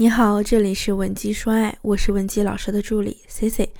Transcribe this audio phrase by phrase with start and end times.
[0.00, 3.72] 你好，这里是文姬说爱，我是文姬老师的助理 C C，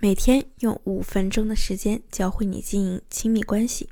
[0.00, 3.88] 每天用五分钟的时间教会你经营亲密关系。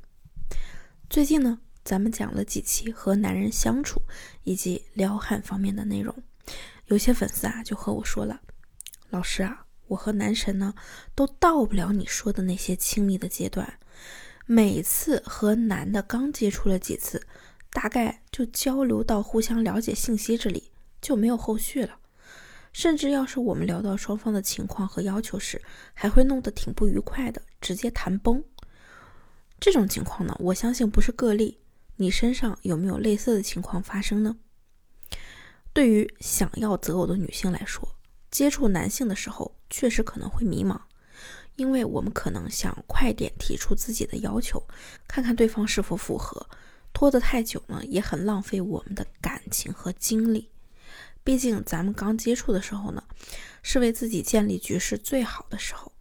[1.09, 3.99] 最近呢，咱们讲了几期和男人相处
[4.43, 6.15] 以及撩汉方面的内容，
[6.85, 8.41] 有些粉丝啊就和我说了，
[9.09, 10.75] 老师啊，我和男神呢
[11.15, 13.79] 都到不了你说的那些亲密的阶段，
[14.45, 17.25] 每次和男的刚接触了几次，
[17.71, 20.65] 大概就交流到互相了解信息这里。
[21.01, 21.97] 就没有后续了，
[22.71, 25.61] 甚至要是我们聊到双方的情况和要求时，
[25.93, 28.43] 还会弄得挺不愉快的，直接谈崩。
[29.59, 31.57] 这种情况呢，我相信不是个例。
[31.97, 34.37] 你身上有没有类似的情况发生呢？
[35.73, 37.95] 对于想要择偶的女性来说，
[38.29, 40.79] 接触男性的时候确实可能会迷茫，
[41.55, 44.63] 因为我们可能想快点提出自己的要求，
[45.07, 46.45] 看看对方是否符合。
[46.93, 50.50] 拖得太久呢，也很浪费我们的感情和精力。
[51.23, 53.03] 毕竟咱们刚接触的时候呢，
[53.61, 55.91] 是为自己建立局势最好的时候。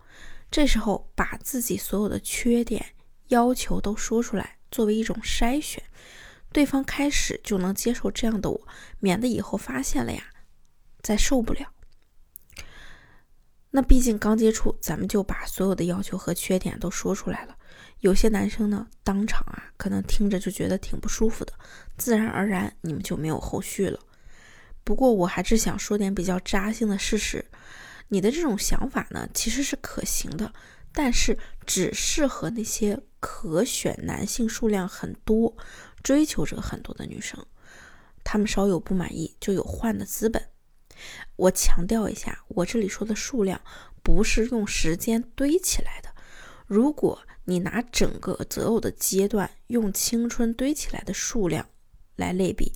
[0.51, 2.95] 这时候把自己所有的缺点
[3.29, 5.83] 要求都说出来，作为一种筛选，
[6.53, 10.25] 对方开始就能接受这样的我，免得以后发现了呀，
[11.01, 11.73] 再受不了。
[13.71, 17.57] 那毕竟刚接触，咱们就把所有的要求和缺点都说出来了。
[18.01, 21.53] 有些男生呢，当场啊，可能听着就觉得挺不舒服的，
[21.97, 24.01] 自然而然你们就没有后续了。
[24.91, 27.45] 不过我还是想说点比较扎心的事实，
[28.09, 30.53] 你的这种想法呢，其实是可行的，
[30.93, 35.57] 但是只适合那些可选男性数量很多、
[36.03, 37.47] 追求者很多的女生，
[38.25, 40.43] 她们稍有不满意就有换的资本。
[41.37, 43.61] 我强调一下，我这里说的数量
[44.03, 46.13] 不是用时间堆起来的。
[46.67, 51.69] 如果你拿整个择偶的阶段用青春堆起来的数量
[52.17, 52.73] 来类比。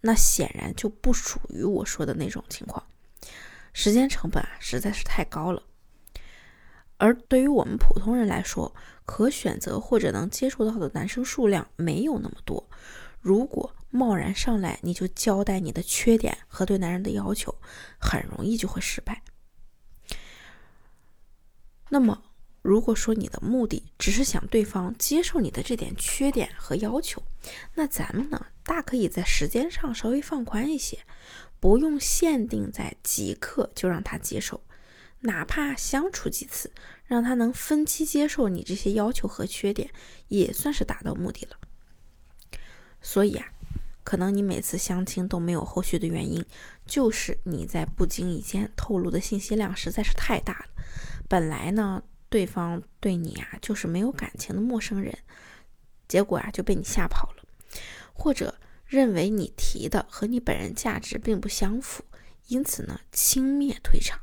[0.00, 2.86] 那显然就不属于我说的那种情况，
[3.72, 5.62] 时间成本啊实在是太高了。
[6.96, 8.74] 而对于我们普通人来说，
[9.06, 12.68] 可选择或者能接触到的男生数量没有那么多。
[13.20, 17.54] 如果贸然上来你就交代你的缺点和对男人的要求，
[17.98, 19.22] 很容易就会失败。
[21.88, 22.22] 那么，
[22.68, 27.22] 如果说你的目的只是想对方接受你的这点缺点和要求，
[27.76, 28.48] 那咱们呢？
[28.62, 30.98] 大可以在时间上稍微放宽一些，
[31.58, 34.60] 不用限定在即刻就让他接受，
[35.20, 36.70] 哪怕相处几次，
[37.06, 39.88] 让他能分期接受你这些要求和缺点，
[40.28, 41.56] 也算是达到目的了。
[43.00, 43.48] 所以啊，
[44.04, 46.44] 可能你每次相亲都没有后续的原因，
[46.84, 50.66] 就是你在不经意间透露的信息量实在是太大了。
[51.26, 55.16] 本来呢，对方对你啊就是没有感情的陌生人，
[56.06, 57.44] 结果啊就被你吓跑了。
[58.12, 62.04] 或者认为你提的和你本人价值并不相符，
[62.48, 64.20] 因此呢轻蔑退场。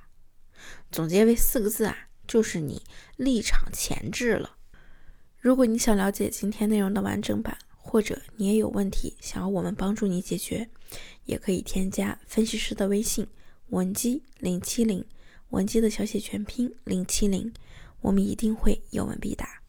[0.92, 2.84] 总结为四个字啊，就是你
[3.16, 4.58] 立场前置了。
[5.40, 10.70] 如果你想了解今天内容的完整版，或者你也有问题想要我们帮助你解决，
[11.26, 13.28] 也可以添加分析师的微信
[13.68, 15.06] 文姬零七零，
[15.50, 17.54] 文姬的小写全拼零七零，
[18.06, 19.62] 我们一定会有问必答。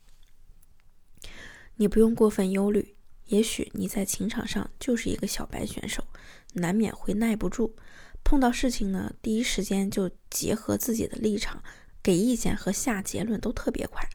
[1.77, 2.95] 你不用过分忧虑。
[3.27, 6.07] 也许你在情场上就是一个小白选手，
[6.53, 7.75] 难免会耐不住，
[8.23, 11.61] 碰到事情呢，第一时间就结合自己的立场
[12.03, 14.09] 给意见和下结论都特别快，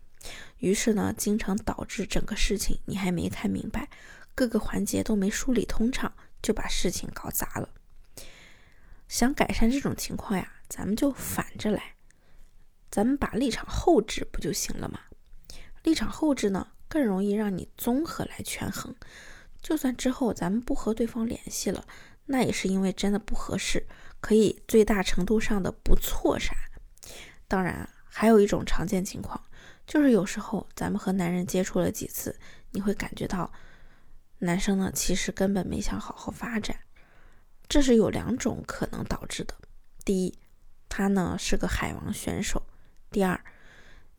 [0.59, 3.89] 于是呢，经常导致整个事情你还没看明白，
[4.33, 7.67] 各个环节都没梳理通畅，就把事情搞砸了。
[9.09, 11.95] 想改善这种情况呀，咱们就反着来，
[12.91, 14.99] 咱们把立场后置不就行了吗？
[15.81, 16.67] 立场后置呢？
[16.87, 18.93] 更容易让你综合来权衡，
[19.61, 21.85] 就算之后咱们不和对方联系了，
[22.25, 23.87] 那也是因为真的不合适，
[24.19, 26.53] 可以最大程度上的不错杀。
[27.47, 29.41] 当然，还有一种常见情况，
[29.87, 32.37] 就是有时候咱们和男人接触了几次，
[32.71, 33.49] 你会感觉到
[34.39, 36.77] 男生呢其实根本没想好好发展，
[37.69, 39.55] 这是有两种可能导致的。
[40.03, 40.37] 第一，
[40.89, 42.61] 他呢是个海王选手；
[43.11, 43.43] 第二，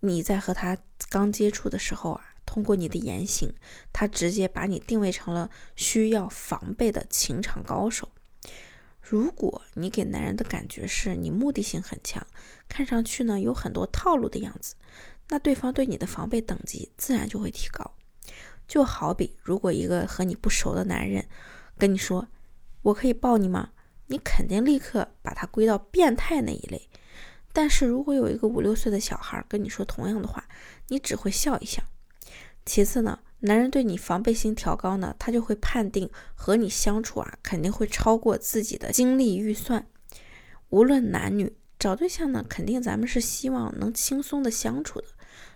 [0.01, 0.77] 你在和他
[1.09, 2.29] 刚接触的时候啊。
[2.45, 3.55] 通过你的言行，
[3.95, 8.11] 他直接把你定位成了需要防备的情场高手。
[9.01, 12.27] 如果你给男人的感觉是你目的性很强，
[12.69, 14.75] 看上去呢有很多套路的样子，
[15.31, 17.95] 那对方对你的防备等级自然就会提高。
[18.69, 21.27] 就好比如果一个和你不熟的男人
[21.79, 22.29] 跟你说
[22.83, 23.71] “我可以抱你吗”，
[24.09, 26.91] 你肯定立刻把他归到变态那一类。
[27.53, 30.45] 但是如果有一个五六岁的小孩跟你说同样的话，
[30.89, 31.83] 你只会笑一笑。
[32.65, 39.87] 其次呢，男人对你防备心调高呢，他就会判定和你相处啊，肯定会超过自己的精力预算，
[40.71, 45.09] 无论男女，找对象呢，肯定咱们是希望能轻松的相处的。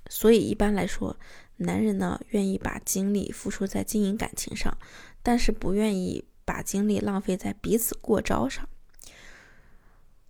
[0.09, 1.17] 所以一般来说，
[1.59, 4.77] 男人呢愿意把精力付出在经营感情上，
[5.23, 8.69] 但是不愿意把精力浪费在彼此过招上。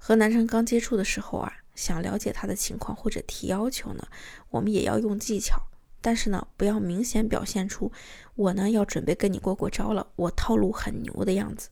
[0.06, 4.06] 和男生刚接触的时候啊，想了解他的情况或者提要求呢，
[4.50, 5.60] 我们也要用技巧，
[6.00, 7.90] 但是呢，不要明显表现出
[8.36, 11.70] 我呢要准备跟你过过招了，我套路很牛的样子。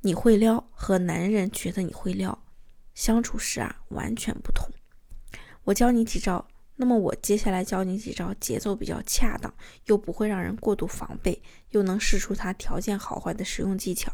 [0.00, 2.36] 你会撩和男人觉得你会撩，
[2.96, 4.68] 相处时啊完全不同。
[5.62, 6.48] 我教你几招。
[6.74, 9.54] 那么我接下来教你几招节奏比较恰当，
[9.84, 11.40] 又不会让人过度防备，
[11.70, 14.12] 又能试出他条件好坏的实用技巧。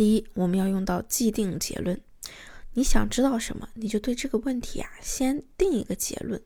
[0.00, 2.00] 第一，我们要用到既定结论。
[2.72, 6.40] 你想知道什么，你就对这个问题啊先定一个结论，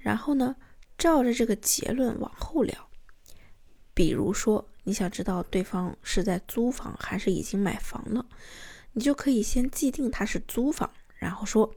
[0.00, 0.56] 然后呢
[0.98, 2.88] 照着这个结论往后聊。
[3.94, 8.26] 比如说，你想知道对方是在租房还是已经买房了，
[8.94, 11.72] 你就可以先既定他是租房，然后说。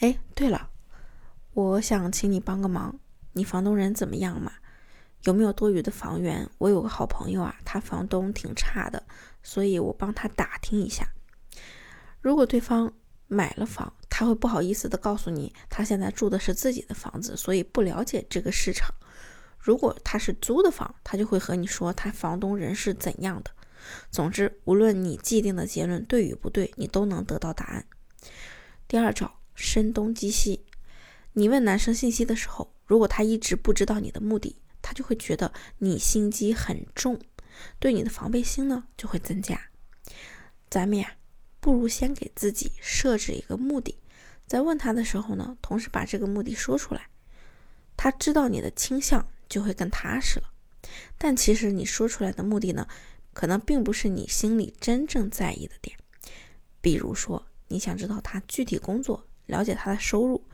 [0.00, 0.68] 哎，对了，
[1.54, 3.00] 我想请你帮个忙。
[3.32, 4.52] 你房东人怎么样嘛？
[5.24, 6.48] 有没有多余的房源？
[6.58, 9.02] 我有个好朋友啊，他房东挺差的，
[9.42, 11.08] 所以我帮他打听一下。
[12.20, 12.92] 如果对方
[13.28, 18.92] 买了房，他会不好意思的告诉你，他现在住的是自己的房子，所以不了解这个市场。
[19.58, 23.50] 如果他是租的房，他就会和你说他房东人是怎样的。
[24.10, 27.86] 总之，无论你既定的结论对与不对，你都能得到答案。
[28.88, 29.32] 第二招。
[29.54, 30.64] 声东击西，
[31.34, 37.18] 你问男生信息的时候，如果他一直不知道你的目的，他就会觉得你心机很重，
[37.78, 39.70] 对你的防备心呢就会增加。
[40.68, 41.16] 咱们呀，
[41.60, 43.96] 不如先给自己设置一个目的，
[44.46, 47.08] 在问他的时候呢，同时把这个目的说出来，
[47.96, 50.52] 他知道你的倾向就会更踏实了。
[51.16, 52.88] 但其实你说出来的目的呢，
[53.32, 55.96] 可能并不是你心里真正在意的点，
[56.80, 59.26] 比如说你想知道他具体工作。
[59.46, 60.46] 了解他的收入，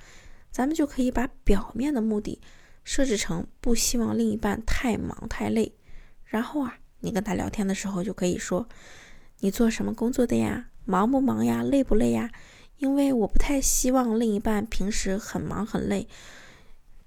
[0.50, 2.40] 咱们就可以把表面的目的
[2.84, 5.74] 设置成不希望另一半太忙太累。
[6.24, 8.68] 然后啊，你跟他聊天的时候就可以说
[9.40, 10.68] ：“你做什么工作的呀？
[10.84, 11.62] 忙不忙呀？
[11.62, 12.30] 累不累呀？”
[12.78, 16.06] 因为我不太希望另一半平时很忙很累，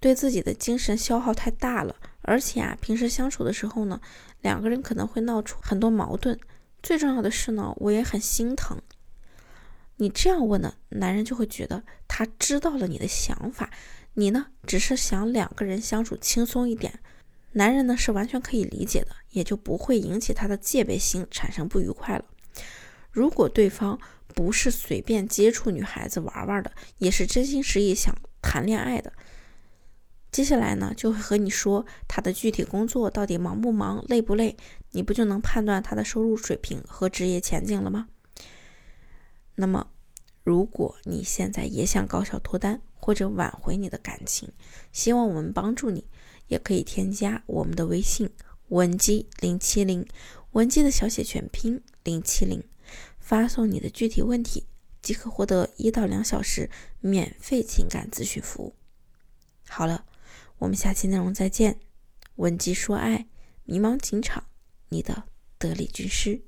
[0.02, 1.96] 对自己的精神消耗太大了。
[2.24, 4.02] 而且啊，平时相处的时候呢，
[4.42, 6.38] 两个人可能会闹出很多矛盾。
[6.84, 8.82] 最重要的是呢，我也很心疼。
[9.96, 13.72] 你这样问呢，男人就会觉得他知道了你的想法，
[14.14, 17.00] 你呢只是想两个人相处轻松一点，
[17.54, 22.26] 男人呢是完全可以理解的，也就不会引起他的戒备心产生不愉快了。
[23.12, 29.12] 如果对方不是随便接触女孩子玩玩的，也是真心实意想谈恋爱的，
[30.32, 34.56] 接下来呢就会和你说他的具体工作到底忙不忙、累不累，
[34.92, 38.08] 你不就能判断他的收入水平和职业前景了吗？
[39.56, 39.88] 那么，
[40.44, 44.50] 如果你现在也想高效脱单或者挽回你的感情，
[44.94, 46.06] 希望我们帮助你，
[46.48, 48.30] 也可以添加我们的微信
[48.70, 50.08] 文姬零七零，
[50.52, 52.64] 文姬的小写全拼零七零，
[53.20, 54.68] 发送你的具体问题，
[55.02, 56.70] 即可获得一到两小时
[57.00, 58.76] 免费情感咨询服务。
[59.68, 60.06] 好了，
[60.60, 61.80] 我们下期内容再见。
[62.36, 63.28] 文姬说爱，
[63.64, 64.46] 迷茫情场，
[64.90, 65.24] 你的
[65.58, 66.42] 得力军师。